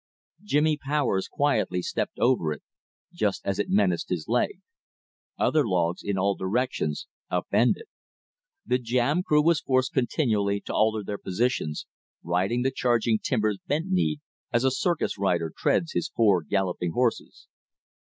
Jimmy 0.43 0.77
Powers 0.77 1.27
quietly 1.27 1.83
stepped 1.83 2.17
over 2.17 2.51
it, 2.53 2.63
just 3.13 3.45
as 3.45 3.59
it 3.59 3.69
menaced 3.69 4.09
his 4.09 4.27
leg. 4.27 4.59
Other 5.37 5.63
logs 5.63 6.01
in 6.03 6.17
all 6.17 6.33
directions 6.33 7.05
up 7.29 7.45
ended. 7.51 7.85
The 8.65 8.79
jam 8.79 9.21
crew 9.21 9.43
were 9.45 9.53
forced 9.63 9.93
continually 9.93 10.59
to 10.61 10.73
alter 10.73 11.03
their 11.03 11.19
positions, 11.19 11.85
riding 12.23 12.63
the 12.63 12.71
changing 12.71 13.19
timbers 13.21 13.59
bent 13.67 13.89
kneed, 13.91 14.21
as 14.51 14.63
a 14.63 14.71
circus 14.71 15.19
rider 15.19 15.53
treads 15.55 15.91
his 15.91 16.07
four 16.09 16.41
galloping 16.41 16.93
horses. 16.93 17.47